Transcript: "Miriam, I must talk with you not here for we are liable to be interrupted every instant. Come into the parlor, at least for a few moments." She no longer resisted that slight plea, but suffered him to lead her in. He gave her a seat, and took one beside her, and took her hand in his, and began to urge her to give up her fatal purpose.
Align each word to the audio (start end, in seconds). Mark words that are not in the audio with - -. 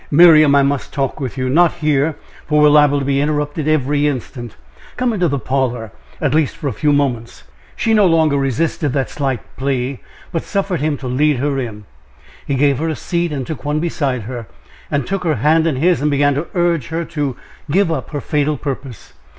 "Miriam, 0.09 0.55
I 0.55 0.63
must 0.63 0.91
talk 0.91 1.19
with 1.19 1.37
you 1.37 1.47
not 1.47 1.73
here 1.73 2.15
for 2.47 2.59
we 2.59 2.65
are 2.65 2.71
liable 2.71 2.97
to 2.97 3.05
be 3.05 3.21
interrupted 3.21 3.67
every 3.67 4.07
instant. 4.07 4.55
Come 4.97 5.13
into 5.13 5.27
the 5.27 5.37
parlor, 5.37 5.91
at 6.19 6.33
least 6.33 6.55
for 6.55 6.67
a 6.67 6.73
few 6.73 6.91
moments." 6.91 7.43
She 7.75 7.93
no 7.93 8.07
longer 8.07 8.35
resisted 8.35 8.93
that 8.93 9.11
slight 9.11 9.41
plea, 9.57 9.99
but 10.31 10.41
suffered 10.41 10.79
him 10.81 10.97
to 10.97 11.07
lead 11.07 11.37
her 11.37 11.59
in. 11.59 11.85
He 12.47 12.55
gave 12.55 12.79
her 12.79 12.89
a 12.89 12.95
seat, 12.95 13.31
and 13.31 13.45
took 13.45 13.63
one 13.63 13.79
beside 13.79 14.23
her, 14.23 14.47
and 14.89 15.05
took 15.05 15.23
her 15.23 15.35
hand 15.35 15.67
in 15.67 15.75
his, 15.75 16.01
and 16.01 16.09
began 16.09 16.33
to 16.33 16.47
urge 16.55 16.87
her 16.87 17.05
to 17.05 17.37
give 17.69 17.91
up 17.91 18.09
her 18.09 18.21
fatal 18.21 18.57
purpose. 18.57 19.13